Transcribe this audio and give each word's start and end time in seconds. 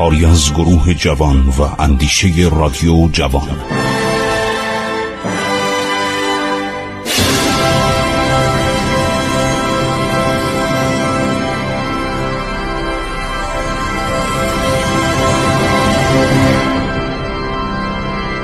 کاری 0.00 0.24
از 0.24 0.52
گروه 0.54 0.94
جوان 0.94 1.48
و 1.48 1.82
اندیشه 1.82 2.28
رادیو 2.52 3.08
جوان. 3.12 3.48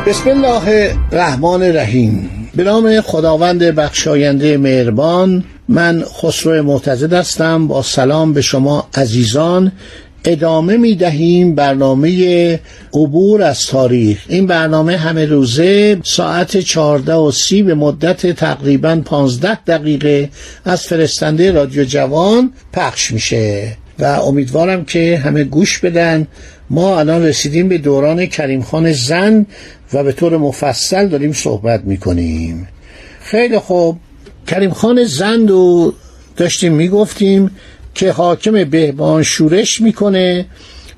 بسم 0.06 0.30
الله 0.30 0.96
الرحمن 1.12 1.62
الرحیم. 1.62 2.30
به 2.56 2.64
نام 2.64 3.00
خداوند 3.00 3.62
بخشاینده 3.62 4.56
مهربان 4.56 5.44
من 5.68 6.04
خسرو 6.22 6.62
معتزد 6.62 7.12
هستم. 7.12 7.66
با 7.66 7.82
سلام 7.82 8.32
به 8.32 8.42
شما 8.42 8.88
عزیزان. 8.94 9.72
ادامه 10.24 10.76
می 10.76 10.94
دهیم 10.94 11.54
برنامه 11.54 12.60
عبور 12.94 13.42
از 13.42 13.66
تاریخ. 13.66 14.24
این 14.28 14.46
برنامه 14.46 14.96
همه 14.96 15.26
روزه 15.26 15.98
ساعت 16.02 16.56
چهارده 16.56 17.14
و 17.14 17.30
سی 17.30 17.62
به 17.62 17.74
مدت 17.74 18.26
تقریبا 18.26 19.02
پانزده 19.04 19.54
دقیقه 19.54 20.30
از 20.64 20.82
فرستنده 20.82 21.52
رادیو 21.52 21.84
جوان 21.84 22.52
پخش 22.72 23.12
میشه. 23.12 23.76
و 23.98 24.04
امیدوارم 24.04 24.84
که 24.84 25.20
همه 25.24 25.44
گوش 25.44 25.78
بدن. 25.78 26.26
ما 26.70 26.98
الان 26.98 27.22
رسیدیم 27.22 27.68
به 27.68 27.78
دوران 27.78 28.26
کریم 28.26 28.62
خان 28.62 28.92
زن 28.92 29.46
و 29.92 30.04
به 30.04 30.12
طور 30.12 30.36
مفصل 30.36 31.08
داریم 31.08 31.32
صحبت 31.32 31.84
می‌کنیم. 31.84 32.68
خیلی 33.20 33.58
خوب. 33.58 33.98
کریم 34.46 34.70
خان 34.70 35.04
زند 35.04 35.50
رو 35.50 35.94
داشتیم 36.36 36.72
می‌گفتیم. 36.72 37.50
که 37.96 38.12
حاکم 38.12 38.64
بهبان 38.64 39.22
شورش 39.22 39.80
می‌کنه 39.80 40.46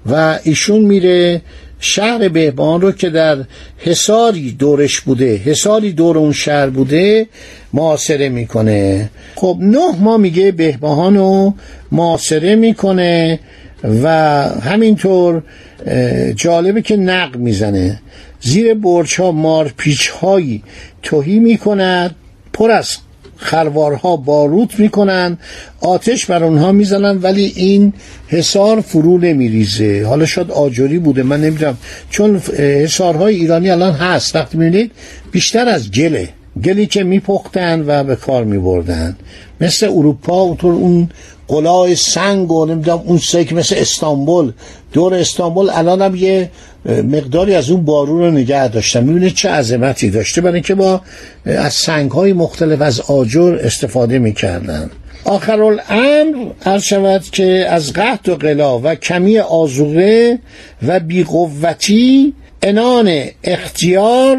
و 0.06 0.38
ایشون 0.44 0.80
میره 0.80 1.42
شهر 1.80 2.28
بهبان 2.28 2.80
رو 2.80 2.92
که 2.92 3.10
در 3.10 3.44
حساری 3.78 4.52
دورش 4.52 5.00
بوده 5.00 5.36
حساری 5.36 5.92
دور 5.92 6.18
اون 6.18 6.32
شهر 6.32 6.70
بوده 6.70 7.26
معاصره 7.72 8.28
می‌کنه. 8.28 9.10
خب 9.34 9.58
نه 9.60 10.00
ما 10.00 10.16
میگه 10.16 10.52
بهبهان 10.52 11.16
رو 11.16 11.54
معاصره 11.92 12.54
می‌کنه 12.54 13.40
و 14.02 14.08
همینطور 14.62 15.42
جالبه 16.34 16.82
که 16.82 16.96
نق 16.96 17.36
می‌زنه. 17.36 18.00
زیر 18.40 18.74
برچ 18.74 19.20
ها 19.20 19.32
مارپیچ 19.32 20.08
هایی 20.08 20.62
توهی 21.02 21.38
می‌کند 21.38 22.14
پر 22.52 22.70
از 22.70 22.96
خروارها 23.38 24.16
باروت 24.16 24.80
می‌کنن 24.80 25.38
آتش 25.80 26.26
بر 26.26 26.44
اونها 26.44 26.72
می‌زنن 26.72 27.18
ولی 27.22 27.52
این 27.56 27.92
حصار 28.28 28.80
فرو 28.80 29.18
نمیریزه. 29.18 30.06
حالا 30.06 30.26
شاید 30.26 30.50
آجوری 30.50 30.98
بوده 30.98 31.22
من 31.22 31.40
نمی‌دونم. 31.40 31.78
چون 32.10 32.36
حصارهای 32.58 33.34
ایرانی 33.34 33.70
الان 33.70 33.92
هست. 33.92 34.36
وقتی 34.36 34.58
می‌بینید 34.58 34.92
بیشتر 35.32 35.68
از 35.68 35.90
گله. 35.90 36.28
گلی 36.64 36.86
که 36.86 37.02
میپختن 37.02 37.84
و 37.86 38.04
به 38.04 38.16
کار 38.16 38.44
میبردن. 38.44 39.16
مثل 39.60 39.86
اروپا 39.86 40.40
اونطور 40.40 40.74
اون 40.74 41.08
قلای 41.48 41.94
سنگ 41.94 42.52
و 42.52 42.66
نمی‌دونم 42.66 43.02
اون 43.06 43.18
سیک 43.18 43.52
مثل 43.52 43.76
استانبول. 43.78 44.52
دور 44.92 45.14
استانبول 45.14 45.70
الان 45.70 46.02
هم 46.02 46.14
یه 46.16 46.50
مقداری 46.86 47.54
از 47.54 47.70
اون 47.70 47.84
بارون 47.84 48.18
رو 48.18 48.30
نگه 48.30 48.68
داشتن. 48.68 49.04
می‌بینید 49.04 49.34
چه 49.34 49.48
عظمتی 49.48 50.10
داشته. 50.10 50.40
برای 50.40 50.54
اینکه 50.54 50.74
با 50.74 51.00
از 51.46 51.72
سنگ 51.72 52.10
های 52.10 52.32
مختلف 52.32 52.80
از 52.80 53.00
آجر 53.00 53.58
استفاده 53.62 54.18
می‌کردن. 54.18 54.90
آخر 55.24 55.62
الامر 55.62 56.50
عرض 56.66 56.82
شود 56.82 57.22
که 57.22 57.66
از 57.70 57.92
قحط 57.92 58.28
و 58.28 58.34
قلا 58.34 58.78
و 58.78 58.94
کمی 58.94 59.38
آزوغه 59.38 60.38
و 60.86 61.00
بیقوتی 61.00 62.34
انان 62.62 63.24
اختیار 63.44 64.38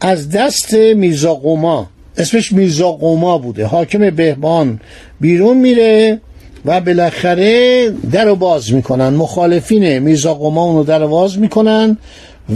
از 0.00 0.30
دست 0.30 0.74
میرزا 0.74 1.34
قوما 1.34 1.90
اسمش 2.16 2.52
میرزا 2.52 2.92
قوما 2.92 3.38
بوده. 3.38 3.66
حاکم 3.66 4.10
بهبان 4.10 4.80
بیرون 5.20 5.56
میره. 5.56 6.20
و 6.64 6.80
بالاخره 6.80 7.90
در 8.12 8.24
رو 8.24 8.36
باز 8.36 8.72
می‌کنن. 8.72 9.08
مخالفین 9.08 9.98
میرزا 9.98 10.34
قوما 10.34 10.64
اونو 10.64 10.84
در 10.84 11.06
باز 11.06 11.38
می‌کنن 11.38 11.96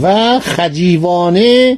و 0.01 0.39
خجیوانه 0.39 1.77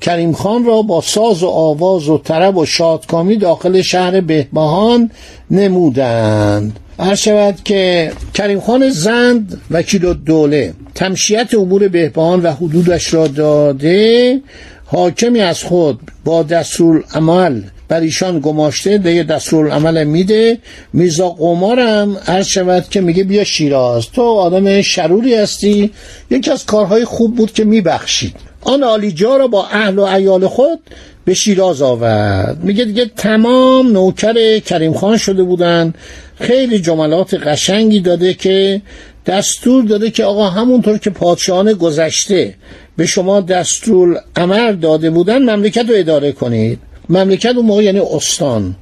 کریم 0.00 0.32
خان 0.32 0.64
را 0.64 0.82
با 0.82 1.00
ساز 1.00 1.42
و 1.42 1.48
آواز 1.48 2.08
و 2.08 2.18
طرب 2.18 2.56
و 2.56 2.66
شادکامی 2.66 3.36
داخل 3.36 3.82
شهر 3.82 4.20
بهبهان 4.20 5.10
نمودند. 5.50 6.78
هر 6.98 7.14
شود 7.14 7.54
که 7.64 8.12
کریم 8.34 8.60
خان 8.60 8.90
زند 8.90 9.60
وکیل 9.70 10.12
دوله 10.12 10.74
تمشیت 10.94 11.54
امور 11.54 11.88
بهبهان 11.88 12.42
و 12.42 12.52
حدودش 12.52 13.14
را 13.14 13.26
داده 13.26 14.40
حاکمی 14.86 15.40
از 15.40 15.62
خود 15.62 16.00
با 16.24 16.42
دستور 16.42 17.04
عمل 17.14 17.62
بر 17.88 18.00
ایشان 18.00 18.40
گماشته 18.40 18.98
دستور 18.98 19.70
عمل 19.70 20.04
میده. 20.04 20.58
میرزا 20.92 21.28
قمارم 21.28 22.16
عرض 22.26 22.46
شود 22.46 22.88
که 22.90 23.00
میگه 23.00 23.24
بیا 23.24 23.44
شیراز. 23.44 24.10
تو 24.10 24.22
آدم 24.22 24.82
شروری 24.82 25.34
هستی. 25.34 25.90
یکی 26.30 26.50
از 26.50 26.66
کارهای 26.66 27.04
خوب 27.04 27.36
بود 27.36 27.52
که 27.52 27.64
میبخشید. 27.64 28.36
آن 28.60 28.82
آلیجا 28.82 29.36
را 29.36 29.46
با 29.46 29.66
اهل 29.66 29.98
و 29.98 30.02
ایال 30.02 30.46
خود 30.46 30.78
به 31.24 31.34
شیراز 31.34 31.82
آورد. 31.82 32.64
میگه 32.64 32.84
دیگه 32.84 33.10
تمام 33.16 33.92
نوکر 33.92 34.58
کریم 34.58 34.92
خان 34.92 35.16
شده 35.16 35.42
بودن. 35.42 35.94
خیلی 36.40 36.78
جملات 36.78 37.34
قشنگی 37.34 38.00
داده 38.00 38.34
که 38.34 38.82
دستور 39.26 39.84
داده 39.84 40.10
که 40.10 40.24
آقا 40.24 40.48
همونطور 40.48 40.98
که 40.98 41.10
پادشاهان 41.10 41.72
گذشته 41.72 42.54
به 42.96 43.06
شما 43.06 43.40
دستور 43.40 44.20
عمل 44.36 44.76
داده 44.76 45.10
بودن 45.10 45.38
مملکت 45.38 45.88
رو 45.88 45.94
اداره 45.96 46.32
کنید. 46.32 46.78
مملکت 47.08 47.56
اون 47.56 47.66
موقع 47.66 47.82
یعنی 47.82 48.00
استان 48.00 48.76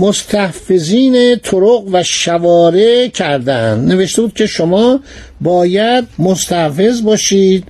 مستحفظین 0.00 1.36
طرق 1.36 1.84
و 1.92 2.02
شواره 2.02 3.08
کردن. 3.08 3.80
نوشته 3.80 4.22
بود 4.22 4.34
که 4.34 4.46
شما 4.46 5.00
باید 5.40 6.04
مستحفظ 6.18 7.02
باشید 7.02 7.64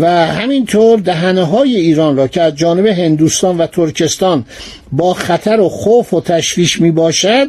و 0.00 0.26
همینطور 0.26 0.98
دهنه 0.98 1.42
های 1.42 1.76
ایران 1.76 2.16
را 2.16 2.28
که 2.28 2.42
از 2.42 2.54
جانب 2.54 2.86
هندوستان 2.86 3.58
و 3.58 3.66
ترکستان 3.66 4.44
با 4.92 5.14
خطر 5.14 5.60
و 5.60 5.68
خوف 5.68 6.14
و 6.14 6.20
تشویش 6.20 6.80
می 6.80 6.90
باشد 6.90 7.46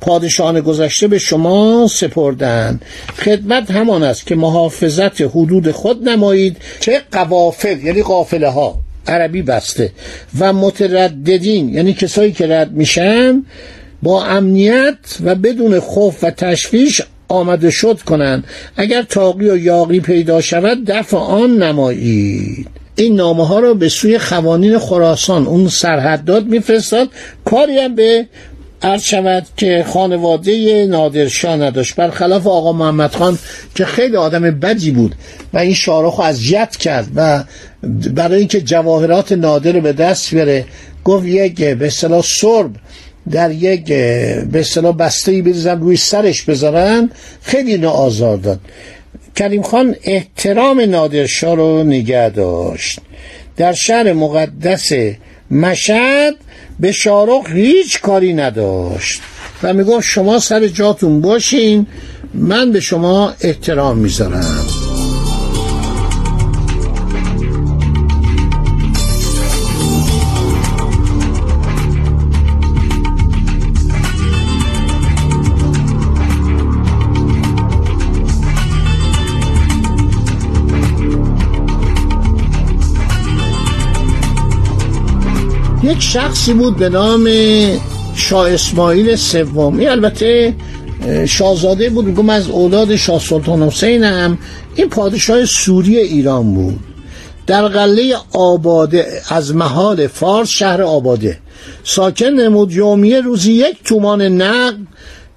پادشاهان 0.00 0.60
گذشته 0.60 1.08
به 1.08 1.18
شما 1.18 1.86
سپردن. 1.90 2.80
خدمت 3.18 3.70
همان 3.70 4.02
است 4.02 4.26
که 4.26 4.34
محافظت 4.34 5.20
حدود 5.20 5.70
خود 5.70 6.08
نمایید. 6.08 6.56
چه 6.80 7.02
قوافل 7.12 7.78
یعنی 7.84 8.02
قافله 8.02 8.48
ها 8.48 8.83
عربی 9.06 9.42
بسته. 9.42 9.92
و 10.38 10.52
مترددین 10.52 11.68
یعنی 11.68 11.92
کسایی 11.92 12.32
که 12.32 12.46
رد 12.46 12.72
میشن 12.72 13.44
با 14.02 14.24
امنیت 14.24 14.96
و 15.24 15.34
بدون 15.34 15.80
خوف 15.80 16.24
و 16.24 16.30
تشویش 16.30 17.02
آمده 17.28 17.70
شد 17.70 18.00
کنند 18.00 18.44
اگر 18.76 19.02
تاقی 19.02 19.50
و 19.50 19.56
یاقی 19.56 20.00
پیدا 20.00 20.40
شود 20.40 20.84
دفع 20.86 21.16
آن 21.16 21.62
نمایید. 21.62 22.66
این 22.96 23.16
نامه 23.16 23.46
ها 23.46 23.58
را 23.58 23.74
به 23.74 23.88
سوی 23.88 24.18
خوانین 24.18 24.78
خراسان 24.78 25.46
اون 25.46 25.68
سرحداد 25.68 26.46
میفرستاد. 26.46 27.08
کاری 27.44 27.78
هم 27.78 27.94
به 27.94 28.26
عرض 28.82 29.02
شود 29.02 29.46
که 29.56 29.84
خانواده 29.88 30.86
نادرشاه 30.86 31.56
نداشت. 31.56 31.96
برخلاف 31.96 32.46
آقا 32.46 32.72
محمد 32.72 33.14
خان 33.14 33.38
که 33.74 33.84
خیلی 33.84 34.16
آدم 34.16 34.42
بدی 34.42 34.90
بود 34.90 35.14
و 35.52 35.58
این 35.58 35.74
شارخ 35.74 36.20
از 36.20 36.44
جت 36.44 36.76
کرد 36.76 37.06
و 37.16 37.44
برای 38.14 38.38
اینکه 38.38 38.60
جواهرات 38.60 39.32
نادر 39.32 39.72
رو 39.72 39.80
به 39.80 39.92
دست 39.92 40.30
بیاره 40.30 40.64
گفت 41.04 41.26
یک 41.26 41.64
به 41.64 41.86
اصطلاح 41.86 42.22
سرب 42.40 42.70
در 43.30 43.50
یک 43.50 43.84
به 43.86 44.60
اصطلاح 44.60 44.96
بسته 44.96 45.32
ای 45.32 45.42
بریزن 45.42 45.80
روی 45.80 45.96
سرش 45.96 46.42
بذارن 46.42 47.10
خیلی 47.42 47.70
اینو 47.72 47.88
آزار 47.88 48.36
داد. 48.36 48.60
کریم 49.36 49.62
خان 49.62 49.96
احترام 50.04 50.80
نادرشاه 50.80 51.56
رو 51.56 51.84
نگه 51.84 52.28
داشت. 52.28 53.00
در 53.56 53.72
شهر 53.72 54.12
مقدس 54.12 54.92
مشهد 55.50 56.34
به 56.80 56.92
شارخ 56.92 57.50
هیچ 57.50 58.00
کاری 58.00 58.32
نداشت 58.32 59.20
و 59.62 59.72
می‌گفت 59.72 60.06
شما 60.06 60.38
سر 60.38 60.66
جاتون 60.66 61.20
باشین 61.20 61.86
من 62.34 62.72
به 62.72 62.80
شما 62.80 63.34
احترام 63.40 63.98
می‌ذارم. 63.98 64.83
یک 85.84 86.02
شخصی 86.02 86.52
بود 86.52 86.76
به 86.76 86.88
نام 86.88 87.28
شاه 88.14 88.52
اسماعیل 88.52 89.16
سومی 89.16 89.86
البته 89.86 90.54
شاهزاده 91.28 91.90
بود 91.90 92.04
میگم 92.04 92.30
از 92.30 92.50
اولاد 92.50 92.96
شاه 92.96 93.20
سلطان 93.20 93.62
حسین 93.62 94.04
هم 94.04 94.38
این 94.74 94.88
پادشاه 94.88 95.44
سوری 95.44 95.98
ایران 95.98 96.54
بود. 96.54 96.80
در 97.46 97.68
قله 97.68 98.16
آباده 98.32 99.22
از 99.28 99.54
محال 99.54 100.06
فارس 100.06 100.48
شهر 100.48 100.82
آباده. 100.82 101.38
ساکن 101.84 102.26
نمود 102.26 102.72
یومیه 102.72 103.20
روزی 103.20 103.52
یک 103.52 103.76
تومان 103.84 104.22
نقد 104.22 104.78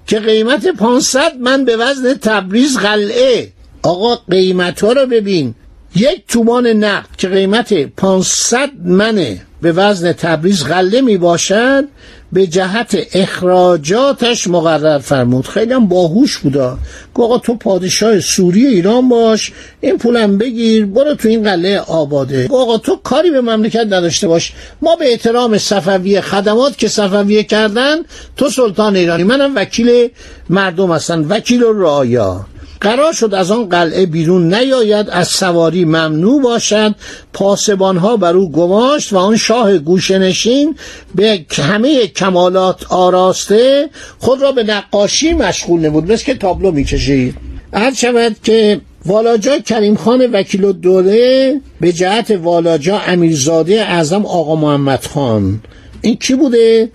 که 0.06 0.18
قیمت 0.18 0.66
500 0.68 1.36
من 1.40 1.64
به 1.64 1.76
وزن 1.76 2.14
تبریز 2.14 2.76
قلعه. 2.76 3.52
آقا 3.82 4.16
قیمت 4.30 4.84
ها 4.84 4.92
رو 4.92 5.06
ببین. 5.06 5.54
یک 5.96 6.22
تومان 6.28 6.66
نقد 6.66 7.16
که 7.18 7.28
قیمت 7.28 7.74
500 7.74 8.70
منه. 8.84 9.47
به 9.62 9.72
وزن 9.72 10.12
تبریز 10.12 10.64
غله 10.64 11.00
می 11.00 11.16
باشد 11.16 11.84
به 12.32 12.46
جهت 12.46 12.96
اخراجاتش 13.14 14.46
مقرر 14.46 14.98
فرمود. 14.98 15.46
خیلی 15.46 15.72
هم 15.72 15.86
باهوش 15.86 16.38
بودا. 16.38 16.78
آقا 17.14 17.38
تو 17.38 17.54
پادشاه 17.54 18.20
سوری 18.20 18.66
ایران 18.66 19.08
باش 19.08 19.52
این 19.80 19.98
پولم 19.98 20.38
بگیر 20.38 20.86
برو 20.86 21.14
تو 21.14 21.28
این 21.28 21.42
قله 21.42 21.78
آباده. 21.78 22.48
آقا 22.50 22.78
تو 22.78 22.96
کاری 22.96 23.30
به 23.30 23.40
مملکت 23.40 23.86
نداشته 23.86 24.28
باش. 24.28 24.52
ما 24.82 24.96
به 24.96 25.10
احترام 25.10 25.58
صفویه 25.58 26.20
خدمات 26.20 26.78
که 26.78 26.88
صفویه 26.88 27.42
کردن 27.42 27.96
تو 28.36 28.50
سلطان 28.50 28.96
ایرانی. 28.96 29.22
منم 29.22 29.56
وکیل 29.56 30.08
مردم 30.50 30.92
هستن 30.92 31.24
وکیل 31.24 31.62
و 31.62 31.72
رعایا. 31.72 32.46
قرار 32.80 33.12
شد 33.12 33.34
از 33.34 33.50
آن 33.50 33.68
قلعه 33.68 34.06
بیرون 34.06 34.54
نیاید 34.54 35.10
از 35.10 35.28
سواری 35.28 35.84
ممنوع 35.84 36.42
باشد 36.42 36.94
پاسبانها 37.32 38.16
بر 38.16 38.36
او 38.36 38.52
گماشت 38.52 39.12
و 39.12 39.16
آن 39.16 39.36
شاه 39.36 39.78
گوشنشین 39.78 40.76
به 41.14 41.44
همه 41.52 42.06
کمالات 42.06 42.92
آراسته 42.92 43.88
خود 44.18 44.42
را 44.42 44.52
به 44.52 44.64
نقاشی 44.64 45.32
مشغول 45.32 45.86
نبود 45.86 46.12
مثل 46.12 46.24
که 46.24 46.34
تابلو 46.34 46.70
می‌کشید. 46.70 47.34
هر 47.72 47.94
شود 47.94 48.36
که 48.44 48.80
والاجا 49.06 49.58
کریم 49.58 49.96
خان 49.96 50.26
وکیل 50.32 50.64
الدوله 50.64 51.60
به 51.80 51.92
جهت 51.92 52.30
والاجا 52.30 52.98
امیرزاده 52.98 53.74
اعظم 53.74 54.26
آقا 54.26 54.56
محمد 54.56 55.06
خان. 55.06 55.60
این 56.02 56.16
کی 56.16 56.34
بوده؟ 56.34 56.90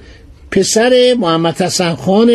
پسر 0.53 1.15
محمد 1.19 1.61
حسن 1.61 1.95
خان 1.95 2.31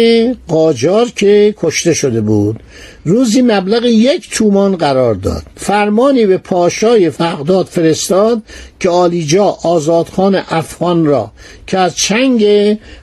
قاجار 0.48 1.08
که 1.16 1.54
کشته 1.58 1.94
شده 1.94 2.20
بود 2.20 2.60
روزی 3.04 3.42
مبلغ 3.42 3.84
یک 3.84 4.30
تومان 4.30 4.76
قرار 4.76 5.14
داد. 5.14 5.42
فرمانی 5.56 6.26
به 6.26 6.38
پاشای 6.38 7.10
فقداد 7.10 7.66
فرستاد 7.66 8.42
که 8.80 8.88
آلیجا 8.88 9.44
آزادخان 9.44 10.42
افغان 10.48 11.06
را 11.06 11.30
که 11.66 11.78
از 11.78 11.96
چنگ 11.96 12.46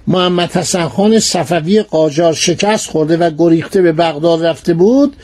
محمد 0.07 0.51
حسن 0.51 0.87
خان 0.87 1.19
صفوی 1.19 1.81
قاجار 1.81 2.33
شکست 2.33 2.89
خورده 2.89 3.17
و 3.17 3.31
گریخته 3.37 3.81
به 3.81 3.91
بغداد 3.91 4.45
رفته 4.45 4.73
بود 4.73 5.15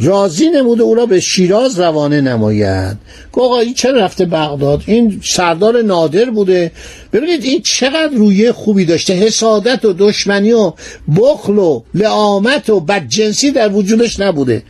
راضی 0.00 0.48
نموده 0.48 0.82
او 0.82 0.94
را 0.94 1.06
به 1.06 1.20
شیراز 1.20 1.80
روانه 1.80 2.20
نماید. 2.20 2.96
آقا 3.32 3.60
این 3.60 3.74
چرا 3.74 3.98
رفته 3.98 4.24
بغداد؟ 4.24 4.82
این 4.86 5.20
سردار 5.24 5.82
نادر 5.82 6.30
بوده. 6.30 6.72
ببینید 7.12 7.44
این 7.44 7.62
چقدر 7.62 8.14
رویه 8.14 8.52
خوبی 8.52 8.84
داشته. 8.84 9.14
حسادت 9.14 9.84
و 9.84 9.92
دشمنی 9.92 10.52
و 10.52 10.72
بخل 11.16 11.58
و 11.58 11.82
لعامت 11.94 12.70
و 12.70 12.80
بدجنسی 12.80 13.50
در 13.50 13.72
وجودش 13.72 14.20
نبوده. 14.20 14.62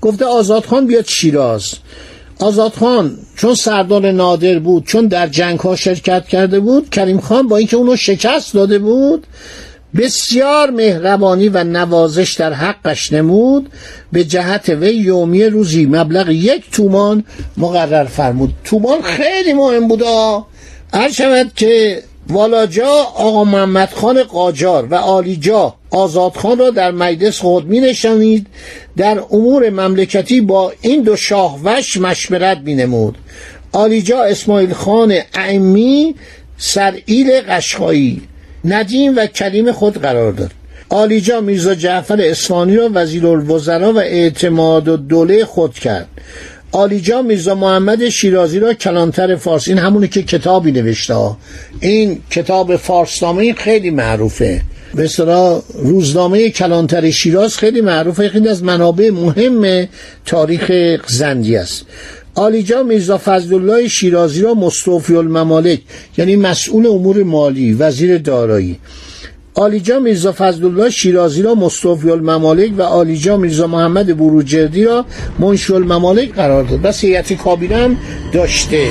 گفته 0.00 0.24
آزادخان 0.24 0.86
بیاد 0.86 1.06
شیراز. 1.06 1.74
آزادخان 2.40 3.18
چون 3.36 3.54
سردار 3.54 4.12
نادر 4.12 4.58
بود 4.58 4.86
چون 4.86 5.06
در 5.06 5.26
جنگ 5.26 5.58
ها 5.58 5.76
شرکت 5.76 6.28
کرده 6.28 6.60
بود 6.60 6.90
کریم 6.90 7.20
خان 7.20 7.48
با 7.48 7.56
اینکه 7.56 7.76
اونو 7.76 7.96
شکست 7.96 8.54
داده 8.54 8.78
بود 8.78 9.26
بسیار 9.96 10.70
مهربانی 10.70 11.48
و 11.48 11.64
نوازش 11.64 12.34
در 12.34 12.52
حقش 12.52 13.12
نمود. 13.12 13.70
به 14.12 14.24
جهت 14.24 14.68
وی 14.68 14.94
یومی 14.94 15.44
روزی 15.44 15.86
مبلغ 15.86 16.28
یک 16.28 16.70
تومان 16.70 17.24
مقرر 17.56 18.04
فرمود. 18.04 18.54
تومان 18.64 19.02
خیلی 19.02 19.52
مهم 19.52 19.88
بود 19.88 20.02
هر 20.94 21.10
شود 21.10 21.52
که 21.56 22.02
والاجا 22.28 22.88
آقا 23.14 23.44
محمد 23.44 23.90
خان 23.90 24.22
قاجار 24.22 24.86
و 24.86 24.94
آلیجا 24.94 25.74
آزادخان 25.90 26.58
را 26.58 26.70
در 26.70 26.90
مجلس 26.90 27.38
خود 27.38 27.66
می 27.66 27.80
نشانید 27.80 28.46
در 28.96 29.22
امور 29.30 29.70
مملکتی 29.70 30.40
با 30.40 30.72
این 30.80 31.02
دو 31.02 31.16
شاهوش 31.16 31.96
مشورت 31.96 32.58
می 32.58 32.74
نمود 32.74 33.18
آلیجا 33.72 34.22
اسماعیل 34.22 34.72
خان 34.72 35.14
اعمی 35.34 36.14
سرئیل 36.58 37.40
قشقایی. 37.40 38.22
ندیم 38.64 39.16
و 39.16 39.26
کلیم 39.26 39.72
خود 39.72 39.98
قرار 39.98 40.32
داد. 40.32 40.50
آلیجا 40.88 41.40
میرزا 41.40 41.74
جعفر 41.74 42.20
اسفانی 42.20 42.76
را 42.76 42.90
وزیر 42.94 43.26
الوزراء 43.26 43.92
و 43.92 43.98
اعتماد 43.98 44.88
و 44.88 44.96
دوله 44.96 45.44
خود 45.44 45.74
کرد. 45.74 46.08
آلیجا 46.72 47.22
میرزا 47.22 47.54
محمد 47.54 48.08
شیرازی 48.08 48.58
را 48.58 48.74
کلانتر 48.74 49.36
فارس 49.36 49.68
این 49.68 49.78
همونی 49.78 50.08
که 50.08 50.22
کتابی 50.22 50.72
نوشته 50.72 51.14
این 51.80 52.20
کتاب 52.30 52.76
فارسنامه 52.76 53.52
خیلی 53.52 53.90
معروفه. 53.90 54.60
به 54.94 55.08
روزنامه 55.74 56.50
کلانتر 56.50 57.10
شیراز 57.10 57.58
خیلی 57.58 57.80
معروفه. 57.80 58.28
خیلی 58.28 58.48
از 58.48 58.62
منابع 58.62 59.10
مهم 59.10 59.88
تاریخ 60.26 60.70
زندی 61.06 61.56
است. 61.56 61.86
آلیجا 62.40 62.82
میرزا 62.82 63.18
فضلالله 63.24 63.88
شیرازی 63.88 64.42
را 64.42 64.54
مستوفی 64.54 65.16
الممالک 65.16 65.80
یعنی 66.18 66.36
مسئول 66.36 66.86
امور 66.86 67.22
مالی 67.22 67.72
وزیر 67.72 68.18
دارایی. 68.18 68.78
آلیجا 69.54 70.00
میرزا 70.00 70.32
فضلالله 70.32 70.90
شیرازی 70.90 71.42
را 71.42 71.54
مستوفی 71.54 72.10
الممالک 72.10 72.72
و 72.78 72.82
آلیجا 72.82 73.36
میرزا 73.36 73.66
محمد 73.66 74.16
بروجردی 74.16 74.84
را 74.84 75.04
منشی 75.38 75.72
الممالک 75.72 76.34
قرار 76.34 76.64
داد. 76.64 76.82
بس 76.82 77.04
هیئت 77.04 77.32
کابینه 77.32 77.96
داشته. 78.32 78.90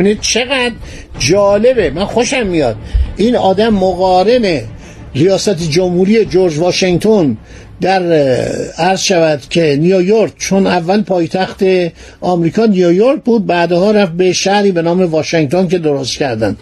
ببینید 0.00 0.20
چقدر 0.20 0.72
جالبه. 1.18 1.90
من 1.90 2.04
خوشم 2.04 2.46
میاد. 2.46 2.76
این 3.16 3.36
آدم 3.36 3.68
مقارن 3.68 4.60
ریاست 5.14 5.58
جمهوری 5.70 6.24
جورج 6.24 6.58
واشنگتن 6.58 7.36
در 7.80 8.02
عرض 8.78 9.00
شود 9.00 9.40
که 9.50 9.76
نیویورک 9.80 10.32
چون 10.38 10.66
اول 10.66 11.02
پایتخت 11.02 11.62
آمریکا 12.20 12.66
نیویورک 12.66 13.22
بود 13.24 13.46
بعدها 13.46 13.90
رفت 13.90 14.12
به 14.12 14.32
شهری 14.32 14.72
به 14.72 14.82
نام 14.82 15.02
واشنگتن 15.02 15.68
که 15.68 15.78
درست 15.78 16.18
کردن. 16.18 16.56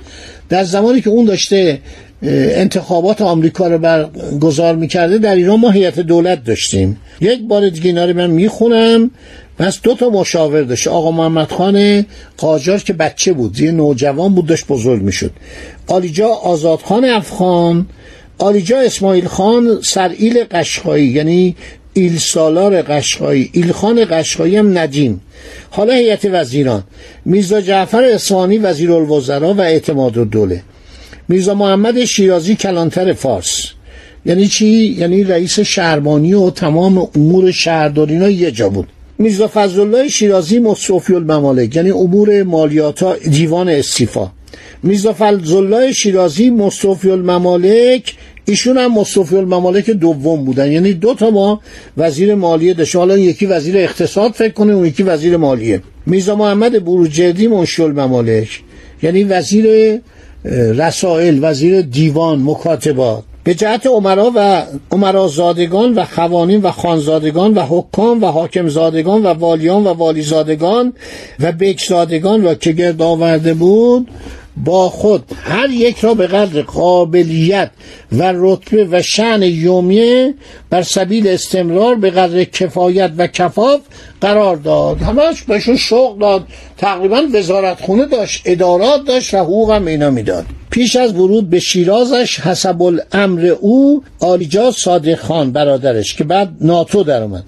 در 0.48 0.64
زمانی 0.64 1.00
که 1.00 1.10
اون 1.10 1.24
داشته 1.24 1.78
انتخابات 2.22 3.22
آمریکا 3.22 3.68
رو 3.68 3.78
برگزار 3.78 4.76
می‌کرده 4.76 5.18
در 5.18 5.34
ایران 5.34 5.60
ما 5.60 5.70
هیئت 5.70 6.00
دولت 6.00 6.44
داشتیم. 6.44 6.96
یک 7.20 7.42
بار 7.48 7.68
دیگه 7.68 7.86
اینا 7.86 8.04
رو 8.04 8.16
من 8.16 8.30
می‌خونم. 8.30 9.10
پس 9.58 9.80
دو 9.82 9.94
تا 9.94 10.10
مشاور 10.10 10.62
داشت. 10.62 10.88
آقا 10.88 11.10
محمد 11.10 11.52
خان 11.52 12.06
قاجار 12.36 12.78
که 12.78 12.92
بچه 12.92 13.32
بود 13.32 13.60
یه 13.60 13.70
نوجوان 13.70 14.34
بود 14.34 14.46
داشت 14.46 14.66
بزرگ 14.66 15.02
می‌شد. 15.02 15.30
آلیجا 15.86 16.28
آزادخان 16.28 17.04
افغان 17.04 17.86
آلیجا 18.38 18.78
اسماعیل 18.78 19.26
خان 19.26 19.78
سرئیل 19.82 20.44
قشقایی 20.44 21.06
یعنی 21.06 21.56
ایل 21.92 22.18
سالار 22.18 22.82
قشقایی 22.82 23.50
ایل 23.52 23.72
خان 23.72 24.04
قشقایی 24.10 24.56
هم 24.56 24.78
ندیم. 24.78 25.20
حالا 25.70 25.92
هیئت 25.92 26.24
وزیران. 26.24 26.84
میرزا 27.24 27.60
جعفر 27.60 28.04
اسوانی 28.04 28.58
وزیر 28.58 28.92
الوزراء 28.92 29.52
و 29.52 29.60
اعتماد 29.60 30.18
الدوله. 30.18 30.62
میرزا 31.28 31.54
محمد 31.54 32.04
شیرازی 32.04 32.54
کلانتر 32.54 33.12
فارس. 33.12 33.66
یعنی 34.26 34.46
چی؟ 34.46 34.66
یعنی 34.98 35.24
رئیس 35.24 35.60
شهربانی 35.60 36.34
و 36.34 36.50
تمام 36.50 37.08
امور 37.16 37.50
شهرداری 37.50 38.32
یه 38.32 38.50
جا 38.50 38.68
بود. 38.68 38.88
میرزا 39.18 39.50
فضلالله 39.54 40.08
شیرازی 40.08 40.58
مصوفی 40.58 41.14
الممالک 41.14 41.76
یعنی 41.76 41.90
امور 41.90 42.42
مالیات 42.42 43.22
دیوان 43.22 43.68
استیفا 43.68 44.30
میرزا 44.82 45.12
فضلالله 45.18 45.92
شیرازی 45.92 46.50
مصوفی 46.50 47.10
الممالک 47.10 48.14
ایشون 48.44 48.78
هم 48.78 48.94
مصطفی 48.94 49.36
الممالک 49.36 49.90
دوم 49.90 50.44
بودن. 50.44 50.72
یعنی 50.72 50.92
دو 50.92 51.14
تا 51.14 51.30
ما 51.30 51.60
وزیر 51.96 52.34
مالیه 52.34 52.74
داشت 52.74 52.96
حالا 52.96 53.18
یکی 53.18 53.46
وزیر 53.46 53.76
اقتصاد 53.76 54.32
فکر 54.32 54.52
کنه 54.52 54.72
اون 54.72 54.86
یکی 54.86 55.02
وزیر 55.02 55.36
مالیه. 55.36 55.82
میرزا 56.06 56.34
محمد 56.34 56.84
بروجردی 56.84 57.48
منشی 57.48 57.82
الممالک. 57.82 58.60
یعنی 59.02 59.24
وزیر 59.24 60.00
رسائل 60.44 61.38
وزیر 61.42 61.80
دیوان 61.80 62.42
مکاتبات. 62.42 63.24
به 63.44 63.54
جهت 63.54 63.86
عمرا 63.86 64.32
و 64.34 64.62
عمرا 64.90 65.28
زادگان 65.28 65.94
و 65.94 66.04
خوانین 66.04 66.62
و 66.62 66.70
خانزادگان 66.70 67.54
و 67.54 67.62
حکام 67.62 68.22
و 68.22 68.26
حاکم 68.26 68.68
زادگان 68.68 69.22
و 69.22 69.28
والیان 69.28 69.84
و 69.84 69.88
والی 69.88 70.22
زادگان 70.22 70.92
و 71.40 71.52
بک 71.52 71.84
زادگان 71.88 72.42
را 72.42 72.54
که 72.54 72.72
گرد 72.72 73.02
آورده 73.02 73.54
بود 73.54 74.08
با 74.64 74.88
خود 74.88 75.24
هر 75.42 75.70
یک 75.70 75.98
را 75.98 76.14
به 76.14 76.26
قدر 76.26 76.62
قابلیت 76.62 77.70
و 78.12 78.32
رتبه 78.36 78.88
و 78.90 79.02
شعن 79.02 79.42
یومیه 79.42 80.34
بر 80.70 80.82
سبیل 80.82 81.28
استمرار 81.28 81.94
به 81.94 82.10
قدر 82.10 82.44
کفایت 82.44 83.12
و 83.16 83.26
کفاف 83.26 83.80
قرار 84.20 84.56
داد. 84.56 85.02
همش 85.02 85.42
بهشون 85.42 85.76
شوق 85.76 86.18
داد. 86.18 86.46
تقریبا 86.78 87.22
وزارت 87.34 87.80
خونه 87.80 88.06
داشت 88.06 88.42
ادارات 88.44 89.04
داشت 89.04 89.34
و 89.34 89.36
حقوق 89.36 89.70
هم 89.70 89.86
اینا 89.86 90.10
می‌داد. 90.10 90.44
پیش 90.70 90.96
از 90.96 91.14
ورود 91.14 91.50
به 91.50 91.58
شیرازش 91.58 92.40
حسب 92.40 92.82
الامر 92.82 93.46
او 93.60 94.02
آلیجا 94.20 94.70
صادق 94.70 95.18
خان 95.18 95.52
برادرش 95.52 96.14
که 96.14 96.24
بعد 96.24 96.48
ناتو 96.60 97.02
در 97.02 97.22
اومد. 97.22 97.44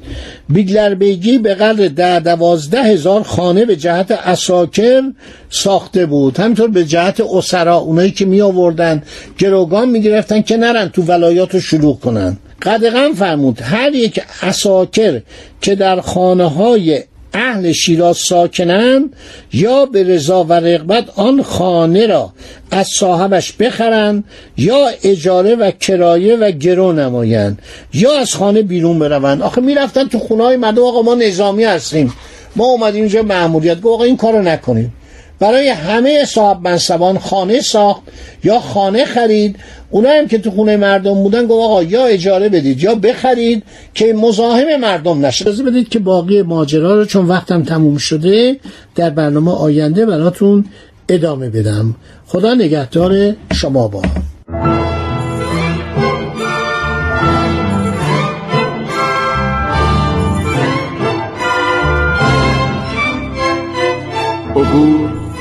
بیگلر 0.49 0.95
بیگی 0.95 1.39
به 1.39 1.55
قدر 1.55 1.89
ده 1.89 2.21
دوازده 2.21 2.83
هزار 2.83 3.23
خانه 3.23 3.65
به 3.65 3.77
جهت 3.77 4.11
اساکر 4.11 5.03
ساخته 5.51 6.07
بود. 6.07 6.41
همینطور 6.41 6.71
به 6.71 6.85
جهت 6.85 7.21
اسرا 7.21 7.77
اونایی 7.77 8.11
که 8.11 8.25
می 8.25 8.41
آوردن 8.41 9.03
گروگان 9.39 9.89
می 9.89 10.01
گرفتن 10.01 10.43
که 10.43 10.57
نرن 10.57 10.89
تو 10.89 11.03
ولایات 11.03 11.55
رو 11.55 11.61
شروع 11.61 11.99
کنن. 11.99 12.37
قدغن 12.63 13.13
فرمود 13.13 13.61
هر 13.63 13.95
یک 13.95 14.21
اساکر 14.43 15.21
که 15.61 15.75
در 15.75 16.01
خانه 16.01 16.51
های 16.51 17.03
اهل 17.35 17.73
شیراز 17.73 18.17
ساکنند 18.17 19.17
یا 19.53 19.87
به 19.87 20.03
رضا 20.03 20.45
و 20.45 20.53
رغبت 20.53 21.05
آن 21.17 21.43
خانه 21.43 22.07
را 22.07 22.33
از 22.71 22.89
صاحبش 22.95 23.53
بخرند 23.53 24.25
یا 24.57 24.87
اجاره 25.03 25.55
و 25.55 25.71
کرایه 25.71 26.37
و 26.37 26.51
گرو 26.51 26.93
نمایند 26.93 27.63
یا 27.95 28.19
از 28.19 28.35
خانه 28.35 28.63
بیرون 28.63 28.99
بروند. 28.99 29.43
آخه 29.43 29.61
می‌رفتن 29.61 30.09
تو 30.09 30.19
خونه 30.19 30.45
های 30.45 30.57
مردم 30.57 30.83
آقا 30.83 31.03
ما 31.03 31.15
نظامی 31.15 31.65
هستیم. 31.65 32.13
ما 32.57 32.65
اومدیم 32.65 33.01
اینجا 33.01 33.23
مأموریت 33.23 33.81
گفت 33.81 33.95
آقا 33.95 34.05
این 34.05 34.17
کارو 34.17 34.43
نکنیم 34.43 34.93
برای 35.41 35.69
همه 35.69 36.25
صاحب 36.25 36.69
منصبان 36.69 37.19
خانه 37.19 37.61
ساخت 37.61 38.01
یا 38.45 38.61
خانه 38.61 39.05
خرید. 39.05 39.57
اونا 39.91 40.09
هم 40.11 40.29
که 40.29 40.39
تو 40.39 40.51
خونه 40.51 40.77
مردم 40.77 41.15
بودن 41.15 41.47
گفت 41.47 41.65
آقا 41.65 41.83
یا 41.83 42.07
اجاره 42.07 42.49
بدید 42.49 42.83
یا 42.83 42.95
بخرید 42.95 43.63
که 43.95 44.13
مزاحم 44.13 44.77
مردم 44.81 45.27
نشه. 45.27 45.45
اجازه 45.45 45.63
بدید 45.63 45.89
که 45.89 45.99
باقی 45.99 46.43
ماجرا 46.43 46.95
رو 46.95 47.05
چون 47.05 47.27
وقتم 47.27 47.63
تموم 47.63 47.97
شده 47.97 48.57
در 48.95 49.11
برنامه 49.11 49.53
آینده 49.53 50.07
براتون 50.07 50.65
ادامه 51.09 51.51
بدم. 51.51 51.95
خدا 52.27 52.55
نگهدار 52.55 53.35
شما 53.53 53.89
با. 53.89 54.03
عبور 64.57 65.20